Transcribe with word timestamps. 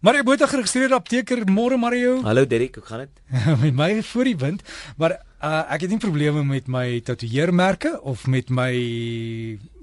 Mario 0.00 0.22
Botha 0.22 0.46
geregistreerde 0.46 0.94
apteker, 0.94 1.40
môre 1.50 1.74
Mario. 1.76 2.20
Hallo 2.28 2.44
Derek, 2.46 2.76
hoe 2.78 2.84
gaan 2.86 3.00
dit? 3.02 3.22
met 3.64 3.74
my 3.74 4.02
voor 4.06 4.28
die 4.30 4.36
wind, 4.38 4.60
maar 4.96 5.16
uh, 5.42 5.64
ek 5.74 5.88
het 5.88 5.90
nie 5.90 5.98
probleme 5.98 6.44
met 6.46 6.68
my 6.70 7.00
tatoeëermerke 7.02 7.96
of 8.06 8.28
met 8.30 8.52
my 8.54 8.70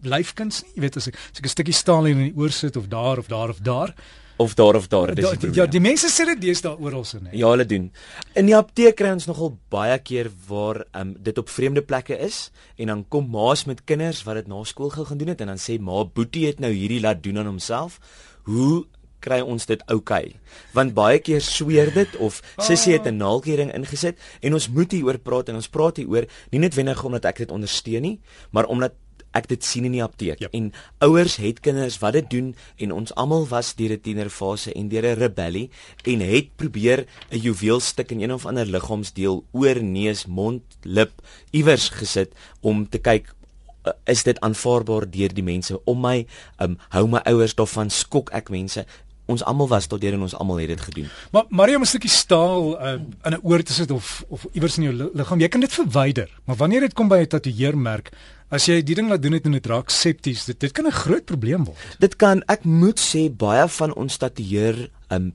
lyfkuns 0.07 0.61
nie. 0.63 0.77
Jy 0.77 0.83
weet 0.85 0.99
as 1.01 1.09
ek 1.11 1.19
as 1.19 1.41
ek 1.41 1.49
'n 1.49 1.51
stukkie 1.51 1.75
staal 1.75 2.07
in 2.07 2.21
die 2.29 2.31
oor 2.31 2.55
sit 2.55 2.79
of 2.79 2.87
daar 2.87 3.19
of 3.19 3.27
daar 3.27 3.51
of 3.51 3.59
daar 3.59 3.91
of 4.39 4.55
daar 4.55 4.75
of 4.75 4.87
daar, 4.87 5.11
dis 5.15 5.35
die 5.39 5.51
Ja, 5.55 5.65
die 5.67 5.83
mense 5.83 6.07
sê 6.07 6.23
dit 6.31 6.41
deesdae 6.47 6.79
oral 6.79 7.03
so 7.03 7.19
net. 7.19 7.35
Ja, 7.35 7.51
hulle 7.51 7.65
doen. 7.67 7.91
In 8.35 8.47
die 8.47 8.55
apteek 8.55 8.95
kry 8.95 9.11
ons 9.11 9.27
nogal 9.27 9.57
baie 9.71 9.99
keer 9.99 10.31
waar 10.47 10.85
um, 10.95 11.15
dit 11.19 11.37
op 11.37 11.51
vreemde 11.51 11.83
plekke 11.83 12.15
is 12.15 12.51
en 12.79 12.87
dan 12.87 13.03
kom 13.07 13.27
ma's 13.27 13.65
met 13.67 13.83
kinders 13.83 14.23
wat 14.23 14.35
dit 14.35 14.47
na 14.47 14.63
skool 14.63 14.95
gaan 14.95 15.19
doen 15.19 15.35
het 15.35 15.41
en 15.41 15.51
dan 15.51 15.59
sê 15.59 15.75
ma 15.79 16.05
Boetie 16.07 16.47
het 16.47 16.59
nou 16.63 16.71
hierdie 16.71 17.03
laat 17.03 17.23
doen 17.23 17.37
aan 17.43 17.51
homself. 17.51 17.99
Hoe 18.45 18.85
kry 19.25 19.41
ons 19.41 19.65
dit 19.65 19.81
oukei. 19.89 20.35
Okay. 20.35 20.59
Want 20.77 20.93
baie 20.97 21.19
keer 21.19 21.41
sweer 21.41 21.91
dit 21.93 22.17
of 22.21 22.41
sussie 22.57 22.93
het 22.93 23.07
'n 23.07 23.17
naalkering 23.17 23.73
ingesit 23.73 24.17
en 24.41 24.53
ons 24.53 24.69
moet 24.69 24.91
hieroor 24.91 25.17
praat 25.17 25.49
en 25.49 25.55
ons 25.55 25.69
praat 25.69 25.97
hieroor 25.97 26.27
nie 26.51 26.59
net 26.59 26.75
wennig 26.75 27.03
omdat 27.03 27.25
ek 27.25 27.37
dit 27.37 27.51
ondersteun 27.51 28.01
nie, 28.01 28.19
maar 28.51 28.65
omdat 28.65 28.93
ek 29.35 29.49
dit 29.51 29.63
sien 29.67 29.85
in 29.87 29.95
die 29.95 30.03
apteek. 30.03 30.39
Yep. 30.39 30.53
En 30.55 30.71
ouers 31.03 31.35
het 31.43 31.59
kinders 31.59 31.99
wat 31.99 32.15
dit 32.17 32.29
doen 32.31 32.55
en 32.77 32.95
ons 32.95 33.15
almal 33.19 33.47
was 33.51 33.75
deur 33.75 33.91
'n 33.91 34.01
tienerfase 34.01 34.73
en 34.73 34.87
deur 34.87 35.05
'n 35.05 35.19
rebellie 35.19 35.69
en 36.03 36.19
het 36.19 36.55
probeer 36.55 37.05
'n 37.31 37.39
juweelstuk 37.39 38.11
in 38.11 38.21
een 38.21 38.33
of 38.33 38.45
ander 38.45 38.65
liggaamsdeel 38.65 39.43
oor 39.51 39.83
neus, 39.83 40.25
mond, 40.25 40.63
lip 40.83 41.11
iewers 41.51 41.89
gesit 41.89 42.31
om 42.61 42.89
te 42.89 42.97
kyk 42.97 43.35
is 44.03 44.23
dit 44.23 44.39
aanvaarbaar 44.39 45.05
deur 45.11 45.33
die 45.33 45.45
mense 45.45 45.77
om 45.85 46.01
my 46.01 46.25
um, 46.63 46.77
hou 46.89 47.05
my 47.07 47.21
ouers 47.29 47.55
daarvan 47.57 47.91
skok 47.93 48.31
ek 48.37 48.49
mense 48.53 48.85
ons 49.25 49.43
almal 49.43 49.67
was 49.67 49.87
tot 49.87 50.01
hier 50.01 50.13
en 50.13 50.21
ons 50.21 50.35
almal 50.37 50.61
het 50.63 50.67
dit 50.67 50.81
gedoen. 50.81 51.09
Maar 51.31 51.45
Maria, 51.49 51.79
'n 51.79 51.85
stukkie 51.85 52.09
staal 52.09 52.81
uh, 52.81 52.93
in 53.23 53.33
'n 53.33 53.39
oor 53.43 53.63
te 53.63 53.73
sit 53.73 53.91
of 53.91 54.23
of 54.29 54.47
iewers 54.51 54.77
in 54.77 54.83
jou 54.83 55.11
liggaam, 55.13 55.39
jy 55.39 55.47
kan 55.47 55.59
dit 55.59 55.73
verwyder. 55.73 56.29
Maar 56.45 56.55
wanneer 56.55 56.81
dit 56.81 56.93
kom 56.93 57.07
by 57.07 57.17
'n 57.17 57.27
tatoeëermerk, 57.27 58.11
as 58.49 58.65
jy 58.65 58.83
die 58.83 58.95
ding 58.95 59.09
laat 59.09 59.21
doen 59.21 59.33
het 59.33 59.45
en 59.45 59.51
dit 59.51 59.65
raak 59.65 59.89
septies, 59.89 60.45
dit 60.45 60.59
dit 60.59 60.71
kan 60.71 60.85
'n 60.85 60.91
groot 60.91 61.25
probleem 61.25 61.65
word. 61.65 61.97
Dit 61.99 62.15
kan, 62.15 62.43
ek 62.47 62.63
moet 62.63 62.99
sê 62.99 63.29
baie 63.29 63.67
van 63.67 63.93
ons 63.93 64.17
tatoeëer 64.17 64.89
um, 65.09 65.33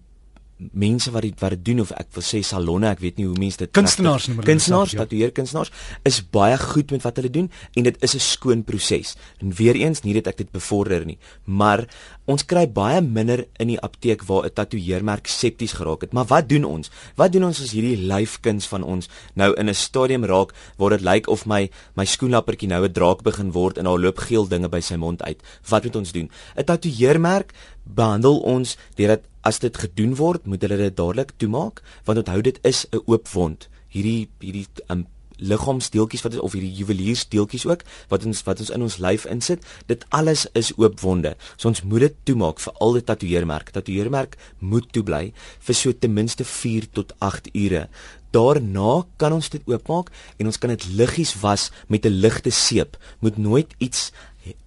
mense 0.73 1.11
wat 1.11 1.25
dit 1.25 1.41
wat 1.41 1.55
dit 1.57 1.65
doen 1.71 1.81
of 1.81 1.93
ek 1.97 2.11
wil 2.17 2.25
sê 2.25 2.43
salonne, 2.45 2.89
ek 2.91 3.01
weet 3.01 3.19
nie 3.21 3.27
hoe 3.29 3.39
mense 3.41 3.61
dit 3.63 3.73
kunstenaars 3.75 4.29
noem. 4.29 4.43
Kunstenaars, 4.45 4.95
ja. 4.95 5.05
tatoeëer 5.05 5.33
kunstenaars 5.37 5.73
is 6.09 6.21
baie 6.33 6.59
goed 6.61 6.93
met 6.95 7.05
wat 7.07 7.21
hulle 7.21 7.33
doen 7.33 7.49
en 7.77 7.89
dit 7.89 7.97
is 8.05 8.15
'n 8.15 8.21
skoon 8.21 8.65
proses. 8.65 9.17
En 9.41 9.53
weer 9.53 9.75
eens, 9.75 10.03
nie 10.03 10.15
dat 10.15 10.27
ek 10.27 10.37
dit 10.37 10.51
bevorder 10.53 11.05
nie, 11.07 11.19
maar 11.45 11.87
ons 12.27 12.45
kry 12.45 12.67
baie 12.69 13.01
minder 13.01 13.47
in 13.59 13.69
die 13.69 13.81
apteek 13.81 14.23
waar 14.29 14.45
'n 14.45 14.55
tatoeëermerk 14.55 15.27
septies 15.27 15.73
geraak 15.73 16.01
het. 16.03 16.13
Maar 16.13 16.27
wat 16.27 16.49
doen 16.49 16.65
ons? 16.65 16.91
Wat 17.17 17.33
doen 17.33 17.45
ons 17.45 17.61
as 17.61 17.73
hierdie 17.73 18.07
lyfkuns 18.07 18.67
van 18.67 18.83
ons 18.83 19.09
nou 19.35 19.55
in 19.55 19.69
'n 19.69 19.75
stadium 19.75 20.25
raak 20.25 20.53
waar 20.77 20.91
dit 20.91 21.01
lyk 21.01 21.29
of 21.29 21.47
my 21.47 21.71
my 21.95 22.05
skoenlappertjie 22.05 22.69
nou 22.69 22.85
'n 22.85 22.93
draak 22.93 23.23
begin 23.23 23.53
word 23.53 23.79
en 23.79 23.85
daar 23.85 23.99
loop 23.99 24.19
geel 24.19 24.49
dinge 24.49 24.69
by 24.69 24.81
sy 24.81 24.97
mond 24.97 25.23
uit. 25.23 25.43
Wat 25.69 25.85
moet 25.85 25.97
ons 25.97 26.13
doen? 26.13 26.31
'n 26.57 26.65
Tatoeëermerk 26.65 27.53
behandel 27.85 28.39
ons 28.39 28.77
deurdat 28.95 29.30
as 29.43 29.59
dit 29.59 29.77
gedoen 29.77 30.15
word, 30.17 30.47
moet 30.47 30.63
hulle 30.63 30.77
dit 30.77 30.97
dadelik 30.97 31.33
toemaak 31.37 31.83
want 32.05 32.19
onthou 32.19 32.41
dit 32.43 32.59
is 32.63 32.87
'n 32.93 33.03
oop 33.07 33.29
wond. 33.29 33.69
Hierdie 33.89 34.29
hierdie 34.39 34.67
um, 34.89 35.07
liggaamsdeeltjies 35.41 36.23
wat 36.23 36.37
is 36.37 36.43
of 36.45 36.55
hierdie 36.57 36.73
juweliersdeeltjies 36.81 37.67
ook 37.67 37.85
wat 38.13 38.25
ons 38.29 38.43
wat 38.47 38.61
ons 38.61 38.73
in 38.75 38.85
ons 38.85 38.99
lyf 39.03 39.27
insit, 39.31 39.65
dit 39.87 40.05
alles 40.09 40.47
is 40.59 40.73
oop 40.77 41.01
wonde. 41.01 41.35
So 41.57 41.69
ons 41.73 41.83
moet 41.83 42.09
dit 42.09 42.17
toemaak 42.31 42.61
vir 42.61 42.77
al 42.81 42.99
die 42.99 43.05
tatoeëermerk. 43.11 43.73
Tatoeëermerk 43.77 44.37
moet 44.59 44.89
toe 44.93 45.05
bly 45.07 45.33
vir 45.67 45.75
so 45.75 45.93
ten 45.93 46.15
minste 46.15 46.45
4 46.45 46.91
tot 46.93 47.15
8 47.19 47.53
ure. 47.55 47.89
Daarna 48.31 49.05
kan 49.19 49.35
ons 49.35 49.49
dit 49.51 49.63
oopmaak 49.67 50.13
en 50.39 50.47
ons 50.47 50.59
kan 50.61 50.71
dit 50.71 50.87
liggies 50.95 51.35
was 51.43 51.71
met 51.89 52.07
'n 52.07 52.21
ligte 52.23 52.51
seep. 52.51 52.97
Moet 53.21 53.39
nooit 53.39 53.75
iets 53.79 54.13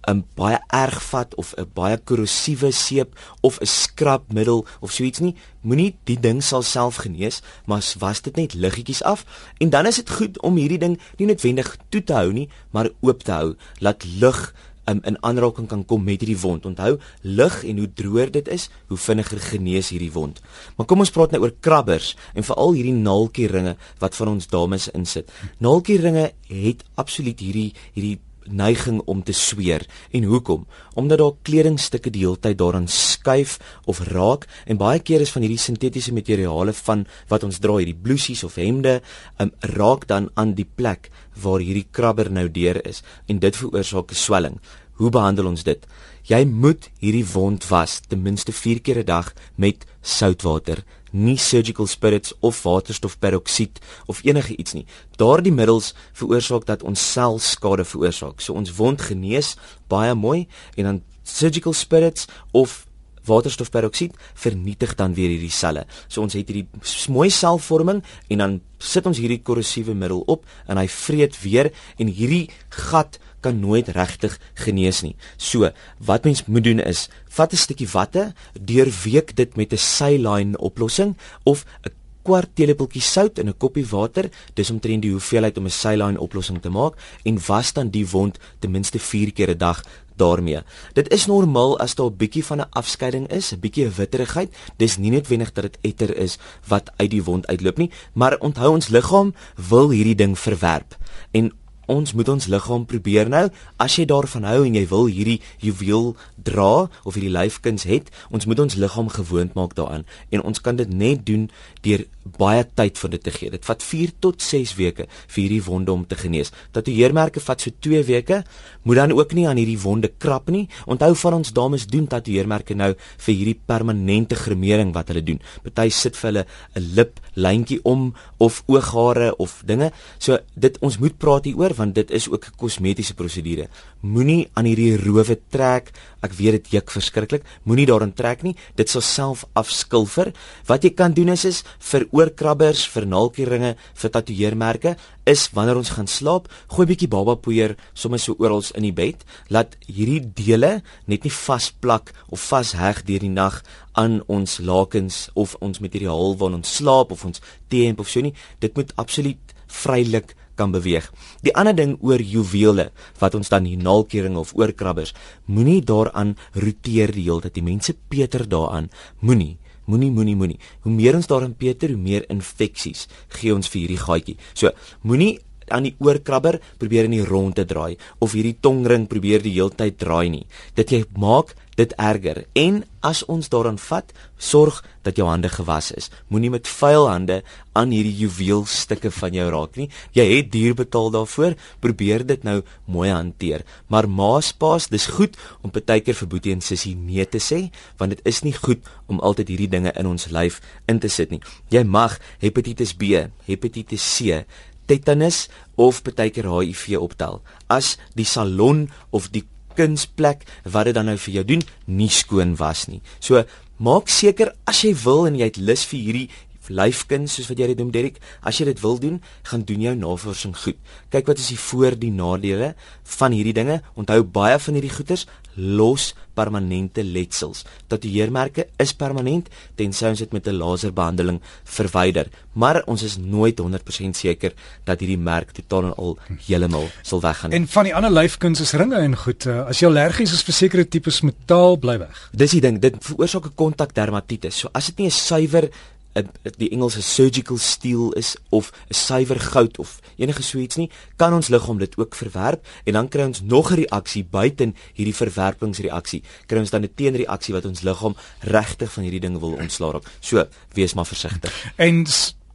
'n 0.08 0.24
baie 0.34 0.58
erg 0.68 1.02
vat 1.10 1.34
of 1.34 1.54
'n 1.56 1.70
baie 1.74 1.98
korrosiewe 1.98 2.70
seep 2.70 3.10
of 3.40 3.58
'n 3.60 3.66
skrapmiddel 3.66 4.66
of 4.80 4.92
so 4.92 5.02
iets 5.04 5.20
nie, 5.20 5.34
moenie 5.60 5.96
die 6.04 6.20
ding 6.20 6.42
sal 6.42 6.62
self 6.62 6.96
genees, 6.96 7.42
maar 7.66 7.82
was 7.98 8.20
dit 8.20 8.36
net 8.36 8.54
liggetjies 8.54 9.02
af 9.02 9.24
en 9.58 9.70
dan 9.70 9.86
is 9.86 9.96
dit 9.96 10.10
goed 10.10 10.40
om 10.42 10.56
hierdie 10.56 10.78
ding 10.78 11.00
nie 11.16 11.26
noodwendig 11.26 11.76
toe 11.88 12.04
te 12.04 12.12
hou 12.12 12.32
nie, 12.32 12.48
maar 12.70 12.90
oop 13.00 13.22
te 13.22 13.32
hou, 13.32 13.56
laat 13.78 14.04
lug 14.04 14.54
um, 14.86 15.00
in 15.04 15.16
aanraking 15.20 15.68
kan 15.68 15.84
kom 15.84 16.04
met 16.04 16.22
hierdie 16.22 16.38
wond. 16.40 16.66
Onthou, 16.66 16.98
lig 17.22 17.56
en 17.64 17.78
hoe 17.78 17.90
droër 18.00 18.32
dit 18.34 18.48
is, 18.48 18.68
hoe 18.92 18.98
vinniger 19.00 19.40
genees 19.40 19.90
hierdie 19.94 20.12
wond. 20.12 20.40
Maar 20.76 20.88
kom 20.90 21.04
ons 21.04 21.12
praat 21.14 21.34
nou 21.34 21.42
oor 21.44 21.54
krabbers 21.64 22.14
en 22.34 22.46
veral 22.46 22.76
hierdie 22.76 22.96
naaltjieringe 22.96 23.76
wat 24.02 24.18
van 24.20 24.34
ons 24.36 24.50
dames 24.52 24.88
insit. 24.92 25.32
Naaltjieringe 25.64 26.30
het 26.50 26.84
absoluut 27.00 27.40
hierdie 27.40 27.72
hierdie 27.96 28.18
neiging 28.46 29.00
om 29.04 29.22
te 29.22 29.32
sweer. 29.32 29.86
En 30.10 30.22
hoekom? 30.22 30.66
Omdat 30.94 31.18
daar 31.18 31.36
kledingstukke 31.42 32.10
die 32.10 32.24
hele 32.24 32.38
tyd 32.38 32.58
daaraan 32.58 32.88
skuif 32.88 33.58
of 33.84 34.00
raak 34.00 34.46
en 34.66 34.80
baie 34.80 35.00
keer 35.00 35.20
is 35.20 35.32
van 35.32 35.42
hierdie 35.42 35.60
sintetiese 35.60 36.12
materiale 36.12 36.72
van 36.72 37.06
wat 37.28 37.44
ons 37.44 37.58
dra, 37.58 37.76
hierdie 37.80 37.98
blousies 38.02 38.44
of 38.44 38.54
hemde, 38.60 39.00
um, 39.38 39.52
raak 39.60 40.06
dan 40.06 40.30
aan 40.34 40.54
die 40.54 40.68
plek 40.68 41.10
waar 41.42 41.60
hierdie 41.60 41.86
krabber 41.90 42.30
nou 42.30 42.48
deur 42.48 42.80
is 42.86 43.02
en 43.26 43.38
dit 43.38 43.56
veroorsaak 43.56 44.10
'n 44.10 44.14
swelling. 44.14 44.60
Hoe 44.94 45.10
behandel 45.10 45.46
ons 45.46 45.64
dit? 45.66 45.86
Jy 46.22 46.44
moet 46.44 46.90
hierdie 47.00 47.26
wond 47.32 47.66
was 47.68 48.00
ten 48.08 48.22
minste 48.22 48.52
4 48.52 48.80
keer 48.80 48.98
'n 48.98 49.04
dag 49.04 49.34
met 49.56 49.84
soutwater 50.02 50.84
nie 51.14 51.38
surgical 51.38 51.86
spirits 51.86 52.34
of 52.40 52.58
waterstofperoksied 52.62 53.78
of 54.10 54.22
enige 54.26 54.56
iets 54.56 54.74
nie. 54.74 54.86
Daardie 55.16 55.52
middels 55.54 55.92
veroorsaak 56.12 56.66
dat 56.66 56.82
ons 56.82 57.04
selskade 57.12 57.84
veroorsaak. 57.86 58.42
So 58.42 58.58
ons 58.58 58.74
wond 58.74 59.02
genees 59.02 59.54
baie 59.88 60.14
mooi 60.14 60.46
en 60.74 60.90
dan 60.90 61.02
surgical 61.22 61.72
spirits 61.72 62.26
of 62.50 62.84
waterstofperoksied 63.26 64.14
vernietig 64.34 64.94
dan 64.94 65.14
weer 65.14 65.28
hierdie 65.28 65.50
selle. 65.50 65.86
So 66.08 66.22
ons 66.22 66.34
het 66.34 66.48
hierdie 66.48 66.68
mooi 67.08 67.30
selvorming 67.30 68.02
en 68.28 68.38
dan 68.38 68.60
sit 68.78 69.06
ons 69.06 69.18
hierdie 69.18 69.42
korrosiewe 69.42 69.94
middel 69.94 70.24
op 70.26 70.44
en 70.66 70.76
hy 70.76 70.88
vreet 70.88 71.36
weer 71.42 71.72
en 71.98 72.08
hierdie 72.08 72.50
gat 72.68 73.18
kan 73.44 73.60
nooit 73.60 73.88
regtig 73.92 74.38
genees 74.64 75.02
nie. 75.04 75.16
So, 75.36 75.68
wat 76.00 76.24
mens 76.24 76.44
moet 76.48 76.64
doen 76.64 76.80
is, 76.80 77.08
vat 77.28 77.52
'n 77.52 77.56
stukkie 77.56 77.88
watte, 77.92 78.32
deurweek 78.56 79.36
dit 79.36 79.56
met 79.56 79.72
'n 79.72 79.76
saline 79.76 80.56
oplossing 80.58 81.16
of 81.44 81.64
'n 81.84 81.92
kwart 82.24 82.54
teelepeltjie 82.56 83.02
sout 83.02 83.38
in 83.38 83.48
'n 83.48 83.58
koppie 83.58 83.86
water, 83.86 84.30
dis 84.54 84.70
omtrent 84.70 85.02
die 85.02 85.12
hoeveelheid 85.12 85.58
om 85.58 85.66
'n 85.66 85.70
saline 85.70 86.20
oplossing 86.20 86.60
te 86.62 86.70
maak 86.70 86.94
en 87.24 87.38
was 87.46 87.72
dan 87.72 87.90
die 87.90 88.06
wond 88.08 88.38
ten 88.60 88.70
minste 88.70 88.98
4 88.98 89.32
keer 89.32 89.50
'n 89.50 89.58
dag 89.58 89.84
daarmee. 90.16 90.62
Dit 90.92 91.10
is 91.12 91.26
normaal 91.26 91.78
as 91.78 91.94
daar 91.94 92.10
'n 92.10 92.16
bietjie 92.16 92.44
van 92.44 92.60
'n 92.60 92.70
afskeiding 92.70 93.28
is, 93.28 93.52
'n 93.52 93.60
bietjie 93.60 93.88
witterigheid, 93.88 94.54
dis 94.76 94.96
nie 94.96 95.10
noodwendig 95.10 95.52
dat 95.52 95.64
dit 95.64 95.78
etter 95.80 96.16
is 96.16 96.38
wat 96.66 96.90
uit 96.96 97.10
die 97.10 97.24
wond 97.24 97.46
uitloop 97.46 97.76
nie, 97.76 97.90
maar 98.12 98.38
onthou 98.38 98.70
ons 98.72 98.88
liggaam 98.88 99.34
wil 99.68 99.90
hierdie 99.90 100.14
ding 100.14 100.38
verwerp. 100.38 100.96
En 101.30 101.52
ons 101.86 102.12
moet 102.12 102.28
ons 102.28 102.46
liggaam 102.46 102.86
probeer 102.86 103.28
nou 103.28 103.48
as 103.82 103.98
jy 103.98 104.06
daarvan 104.10 104.44
hou 104.48 104.64
en 104.64 104.74
jy 104.74 104.86
wil 104.88 105.06
hierdie 105.06 105.40
juweel 105.60 106.14
dra 106.36 106.88
of 107.04 107.14
hierdie 107.14 107.32
lyfkuns 107.32 107.86
het 107.88 108.10
ons 108.30 108.46
moet 108.46 108.60
ons 108.64 108.74
liggaam 108.74 109.08
gewoond 109.08 109.54
maak 109.54 109.74
daaraan. 109.74 110.04
En 110.30 110.42
ons 110.42 110.60
kan 110.60 110.76
dit 110.76 110.88
net 110.88 111.26
doen 111.26 111.48
deur 111.82 112.04
baie 112.38 112.64
tyd 112.76 112.98
vir 112.98 113.10
dit 113.14 113.22
te 113.22 113.32
gee. 113.34 113.50
Dit 113.52 113.66
vat 113.68 113.82
4 113.84 114.12
tot 114.24 114.40
6 114.42 114.74
weke 114.78 115.06
vir 115.10 115.40
hierdie 115.42 115.62
wonde 115.66 115.92
om 115.92 116.04
te 116.08 116.16
genees. 116.16 116.52
Tatoeëermerke 116.72 117.42
vat 117.44 117.60
so 117.60 117.72
2 117.84 118.02
weke. 118.08 118.42
Moet 118.84 119.00
dan 119.00 119.12
ook 119.12 119.34
nie 119.36 119.46
aan 119.48 119.60
hierdie 119.60 119.78
wonde 119.80 120.08
krap 120.08 120.48
nie. 120.52 120.66
Onthou 120.86 121.12
van 121.24 121.38
ons 121.40 121.52
dames 121.52 121.86
doen 121.86 122.08
tatoeëermerke 122.08 122.76
nou 122.76 122.94
vir 123.26 123.34
hierdie 123.34 123.58
permanente 123.66 124.38
gremering 124.40 124.94
wat 124.96 125.12
hulle 125.12 125.24
doen. 125.24 125.40
Party 125.64 125.90
sit 125.90 126.16
vir 126.16 126.30
hulle 126.30 126.46
'n 126.76 126.94
lip 126.96 127.20
lyntjie 127.34 127.80
om 127.84 128.14
of 128.38 128.62
ooghare 128.66 129.36
of 129.36 129.62
dinge. 129.66 129.92
So 130.18 130.38
dit 130.54 130.78
ons 130.80 130.98
moet 130.98 131.18
praat 131.18 131.44
hieroor 131.44 131.73
want 131.76 131.94
dit 131.94 132.10
is 132.10 132.28
ook 132.28 132.46
'n 132.46 132.56
kosmetiese 132.56 133.14
prosedure. 133.14 133.68
Moenie 134.00 134.48
aan 134.54 134.64
hierdie 134.64 134.96
rowe 134.96 135.38
trek. 135.48 135.90
Ek 136.22 136.32
weet 136.32 136.52
dit 136.52 136.70
juk 136.70 136.90
verskriklik. 136.90 137.42
Moenie 137.64 137.86
daarin 137.86 138.12
trek 138.12 138.42
nie. 138.42 138.56
Dit 138.74 138.88
sal 138.88 139.00
self 139.00 139.44
afskilfer. 139.52 140.32
Wat 140.66 140.82
jy 140.82 140.90
kan 140.90 141.12
doen 141.12 141.28
is 141.28 141.44
is 141.44 141.64
vir 141.78 142.06
oorkrabbers, 142.10 142.88
vir 142.88 143.06
naaltjieringe, 143.06 143.76
vir 143.94 144.10
tatoeëermerke 144.10 144.96
is 145.24 145.48
wanneer 145.56 145.78
ons 145.80 145.94
gaan 145.96 146.06
slaap, 146.06 146.48
gooi 146.68 146.84
'n 146.84 146.90
bietjie 146.92 147.08
babapoeier 147.08 147.76
sommer 147.94 148.18
so 148.18 148.34
oral 148.38 148.62
in 148.74 148.82
die 148.82 148.92
bed, 148.92 149.24
laat 149.48 149.76
hierdie 149.86 150.20
dele 150.20 150.82
net 151.06 151.24
nie 151.24 151.32
vasplak 151.32 152.12
of 152.28 152.40
vasheg 152.40 153.04
deur 153.04 153.20
die 153.20 153.28
nag 153.28 153.62
aan 153.92 154.22
ons 154.26 154.58
lakens 154.58 155.30
of 155.34 155.56
ons 155.60 155.80
materiaal 155.80 156.36
waarin 156.36 156.56
ons 156.56 156.76
slaap 156.76 157.12
of 157.12 157.24
ons 157.24 157.40
teemp 157.68 158.00
of 158.00 158.08
so 158.08 158.20
nie. 158.20 158.34
Dit 158.60 158.76
moet 158.76 158.92
absoluut 158.96 159.54
vrylik 159.66 160.34
kan 160.54 160.72
beweeg. 160.74 161.10
Die 161.42 161.54
ander 161.54 161.76
ding 161.76 161.96
oor 162.00 162.22
juwele 162.22 162.90
wat 163.20 163.34
ons 163.34 163.50
dan 163.52 163.64
hier 163.68 163.80
naalkering 163.80 164.36
of 164.36 164.54
oorkrabbers, 164.54 165.14
moenie 165.46 165.82
daaraan 165.82 166.36
roteer 166.54 167.12
die 167.12 167.28
hele 167.28 167.46
tyd. 167.46 167.54
Die 167.58 167.66
mense 167.66 167.96
peter 168.08 168.48
daaraan. 168.48 168.90
Moenie 169.20 169.56
Moenie, 169.84 170.08
moenie, 170.08 170.36
moenie. 170.36 170.58
Hoe 170.80 170.92
meer 170.92 171.16
ons 171.18 171.28
daarin 171.28 171.52
Peter, 171.60 171.90
hoe 171.92 172.00
meer 172.00 172.24
infeksies 172.32 173.04
gee 173.36 173.52
ons 173.52 173.68
vir 173.68 173.82
hierdie 173.82 174.00
gaatjie. 174.00 174.36
So, 174.56 174.72
moenie 175.04 175.34
aan 175.72 175.88
die 175.88 175.96
oorkrabber 175.98 176.60
probeer 176.78 177.08
in 177.08 177.16
die 177.18 177.24
ronde 177.24 177.64
draai 177.64 177.96
of 178.18 178.34
hierdie 178.36 178.56
tongring 178.60 179.06
probeer 179.10 179.44
die 179.44 179.54
heeltyd 179.56 179.98
draai 180.00 180.28
nie. 180.28 180.46
Dit 180.74 180.92
jy 180.92 181.04
maak 181.18 181.54
dit 181.78 181.92
erger. 181.98 182.44
En 182.54 182.82
as 183.04 183.22
ons 183.30 183.48
daaraan 183.50 183.78
vat, 183.78 184.12
sorg 184.38 184.80
dat 185.04 185.18
jou 185.18 185.26
hande 185.28 185.50
gewas 185.52 185.90
is. 185.92 186.10
Moenie 186.32 186.52
met 186.54 186.68
vuil 186.70 187.08
hande 187.08 187.40
aan 187.76 187.92
hierdie 187.92 188.14
juweelstukke 188.22 189.10
van 189.12 189.34
jou 189.34 189.48
raak 189.52 189.76
nie. 189.80 189.88
Jy 190.16 190.24
het 190.30 190.52
duur 190.52 190.76
betaal 190.78 191.10
daarvoor. 191.14 191.56
Probeer 191.84 192.24
dit 192.26 192.46
nou 192.46 192.60
mooi 192.86 193.10
hanteer. 193.10 193.64
Maar 193.90 194.08
ma's 194.08 194.52
pa's, 194.52 194.88
dis 194.92 195.08
goed 195.18 195.36
om 195.62 195.74
partykeer 195.74 196.16
vir 196.22 196.30
boetie 196.30 196.54
en 196.54 196.64
sussie 196.64 196.94
nee 196.96 197.26
te 197.26 197.42
sê, 197.42 197.68
want 197.98 198.14
dit 198.14 198.22
is 198.28 198.42
nie 198.46 198.54
goed 198.54 198.84
om 199.10 199.20
altyd 199.20 199.52
hierdie 199.52 199.72
dinge 199.76 199.92
in 199.98 200.08
ons 200.08 200.30
lyf 200.32 200.60
in 200.88 201.02
te 201.02 201.10
sit 201.10 201.34
nie. 201.34 201.42
Jy 201.74 201.84
mag 201.84 202.20
hepatitis 202.42 202.94
B, 202.96 203.26
hepatitis 203.48 204.06
C 204.14 204.44
tetanus 204.90 205.48
of 205.80 206.02
partykeer 206.06 206.48
HIV 206.50 206.98
optel. 207.00 207.40
As 207.68 207.96
die 208.18 208.28
salon 208.28 208.88
of 209.10 209.30
die 209.34 209.44
kunsplek 209.74 210.44
wat 210.70 210.88
dit 210.88 210.96
dan 210.96 211.10
nou 211.10 211.18
vir 211.18 211.40
jou 211.40 211.44
doen 211.54 211.64
nie 211.86 212.10
skoon 212.12 212.54
was 212.60 212.86
nie. 212.90 213.02
So 213.18 213.42
maak 213.82 214.10
seker 214.12 214.52
as 214.70 214.84
jy 214.86 214.94
wil 215.04 215.26
en 215.28 215.38
jy 215.38 215.50
het 215.50 215.58
lus 215.58 215.84
vir 215.90 216.00
hierdie 216.00 216.28
lyfkuns 216.68 217.34
soos 217.34 217.48
wat 217.48 217.58
jy 217.58 217.66
dit 217.66 217.78
noem 217.78 217.90
Derek, 217.90 218.20
as 218.42 218.58
jy 218.58 218.64
dit 218.64 218.80
wil 218.80 218.98
doen, 218.98 219.22
gaan 219.42 219.62
doen 219.62 219.80
jou 219.80 219.94
navorsing 219.94 220.56
goed. 220.56 220.76
Kyk 221.10 221.26
wat 221.26 221.38
is 221.38 221.48
die 221.48 221.58
voor 221.58 221.98
die 221.98 222.12
nadele 222.12 222.74
van 223.18 223.32
hierdie 223.32 223.56
dinge. 223.56 223.82
Onthou 223.94 224.22
baie 224.22 224.58
van 224.58 224.74
hierdie 224.74 224.94
goeters 224.94 225.26
los 225.54 226.14
permanente 226.34 227.04
letsels. 227.04 227.62
Tatoeëermerke 227.86 228.66
is 228.82 228.92
permanent 228.98 229.48
tensy 229.78 230.08
ons 230.08 230.18
dit 230.18 230.32
met 230.32 230.46
'n 230.48 230.58
laserbehandeling 230.58 231.40
verwyder, 231.64 232.26
maar 232.52 232.82
ons 232.86 233.02
is 233.02 233.16
nooit 233.16 233.58
100% 233.58 234.16
seker 234.16 234.52
dat 234.84 235.00
hierdie 235.00 235.18
merk 235.18 235.52
totaal 235.52 235.84
en 235.84 235.94
al 235.94 236.18
heeltemal 236.46 236.88
sal 237.02 237.20
weggaan. 237.20 237.52
En 237.52 237.68
van 237.68 237.84
die 237.84 237.94
ander 237.94 238.10
lyfkuns 238.10 238.60
is 238.60 238.72
ringe 238.72 238.96
en 238.96 239.16
goed. 239.16 239.46
Uh, 239.46 239.66
as 239.66 239.78
jy 239.78 239.86
allergies 239.86 240.32
is 240.32 240.42
vir 240.42 240.54
sekere 240.54 240.88
tipes 240.88 241.20
metaal, 241.20 241.76
bly 241.76 241.98
weg. 241.98 242.30
Dis 242.32 242.50
die 242.50 242.60
ding, 242.60 242.80
dit 242.80 242.94
veroorsaak 243.00 243.46
'n 243.46 243.54
kontakdermatitis. 243.54 244.58
So 244.58 244.68
as 244.72 244.86
dit 244.86 244.98
nie 244.98 245.06
'n 245.06 245.10
suiwer 245.10 245.70
'n 246.14 246.30
die 246.56 246.70
Engelse 246.70 247.02
surgical 247.02 247.58
steel 247.58 248.12
is 248.12 248.36
of 248.48 248.72
'n 248.88 248.94
suiwer 248.94 249.40
goud 249.40 249.78
of 249.78 250.00
enige 250.16 250.42
so 250.42 250.58
iets 250.58 250.76
nie, 250.76 250.90
kan 251.16 251.34
ons 251.34 251.48
liggaam 251.48 251.78
dit 251.78 251.96
ook 251.96 252.14
verwerp 252.14 252.66
en 252.84 252.92
dan 252.92 253.08
kry 253.08 253.22
ons 253.22 253.40
nog 253.40 253.70
'n 253.70 253.74
reaksie 253.74 254.24
buiten 254.24 254.74
hierdie 254.94 255.14
verwerpingsreaksie. 255.14 256.22
Kry 256.46 256.58
ons 256.58 256.70
dan 256.70 256.82
'n 256.82 256.94
teenreaksie 256.94 257.54
wat 257.54 257.64
ons 257.64 257.82
liggaam 257.82 258.16
regtig 258.40 258.92
van 258.92 259.02
hierdie 259.02 259.20
ding 259.20 259.38
wil 259.38 259.52
ontslaa 259.52 259.90
raak. 259.90 260.06
So, 260.20 260.46
wees 260.72 260.94
maar 260.94 261.06
versigtig. 261.06 261.72
En 261.76 262.06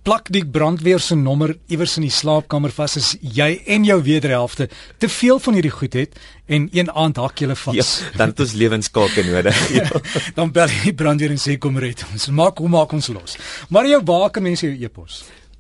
plak 0.04 0.28
die 0.32 0.46
brandweer 0.46 1.00
se 1.04 1.16
nommer 1.16 1.58
iewers 1.68 1.98
in 2.00 2.04
die 2.08 2.14
slaapkamer 2.14 2.72
vas 2.74 2.98
as 3.00 3.18
jy 3.20 3.64
en 3.76 3.86
jou 3.88 4.02
wederhelfte 4.06 4.68
te 5.02 5.08
veel 5.12 5.40
van 5.44 5.54
hierdie 5.58 5.76
goed 5.76 5.94
het 5.98 6.12
en 6.48 6.70
een 6.74 6.90
aand 6.90 7.18
hak 7.22 7.40
julle 7.44 7.58
vas. 7.60 7.76
Ja, 7.76 7.84
dan 8.18 8.28
het 8.32 8.40
ons 8.46 8.54
lewenskake 8.58 9.22
nodig. 9.28 9.58
ja, 9.78 9.86
dan 10.38 10.48
bel 10.56 10.70
jy 10.82 10.92
brandweer 10.98 11.32
en 11.36 11.42
sê 11.42 11.52
kom 11.62 11.76
red 11.82 12.00
ons. 12.10 12.24
Maak 12.34 12.56
hoe 12.64 12.72
maak 12.72 12.92
ons 12.96 13.08
los. 13.14 13.32
Mario, 13.70 13.98
waar 14.06 14.30
kan 14.34 14.44
mense 14.46 14.66
jou 14.66 14.76
e-pos? 14.78 15.14